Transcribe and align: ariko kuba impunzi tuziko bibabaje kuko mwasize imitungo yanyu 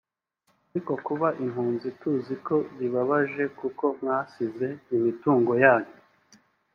ariko 0.69 0.93
kuba 1.05 1.27
impunzi 1.43 1.87
tuziko 1.99 2.55
bibabaje 2.79 3.43
kuko 3.59 3.85
mwasize 3.99 4.67
imitungo 4.95 5.51
yanyu 5.63 5.95